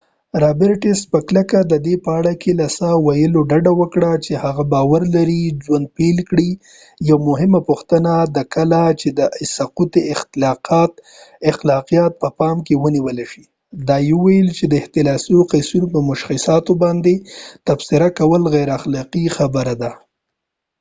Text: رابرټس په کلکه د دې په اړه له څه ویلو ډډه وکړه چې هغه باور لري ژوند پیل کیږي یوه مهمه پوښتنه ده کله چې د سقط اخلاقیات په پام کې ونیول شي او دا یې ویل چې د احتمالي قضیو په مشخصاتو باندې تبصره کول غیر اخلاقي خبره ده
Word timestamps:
رابرټس 0.43 0.99
په 1.11 1.19
کلکه 1.27 1.59
د 1.71 1.73
دې 1.85 1.95
په 2.05 2.11
اړه 2.19 2.31
له 2.59 2.67
څه 2.77 2.87
ویلو 3.07 3.41
ډډه 3.49 3.73
وکړه 3.81 4.11
چې 4.25 4.33
هغه 4.43 4.63
باور 4.73 5.01
لري 5.15 5.41
ژوند 5.65 5.85
پیل 5.97 6.17
کیږي 6.29 6.51
یوه 7.09 7.23
مهمه 7.29 7.59
پوښتنه 7.69 8.11
ده 8.35 8.43
کله 8.55 8.81
چې 8.99 9.09
د 9.17 9.19
سقط 9.55 9.91
اخلاقیات 11.51 12.13
په 12.21 12.29
پام 12.39 12.57
کې 12.65 12.73
ونیول 12.83 13.17
شي 13.31 13.43
او 13.49 13.53
دا 13.87 13.97
یې 14.07 14.15
ویل 14.23 14.47
چې 14.57 14.65
د 14.67 14.73
احتمالي 14.81 15.39
قضیو 15.51 15.87
په 15.93 15.99
مشخصاتو 16.09 16.73
باندې 16.83 17.13
تبصره 17.67 18.07
کول 18.19 18.41
غیر 18.55 18.69
اخلاقي 18.77 19.25
خبره 19.37 19.73
ده 19.81 19.91